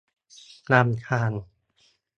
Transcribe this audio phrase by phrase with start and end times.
[0.71, 1.31] นำทาง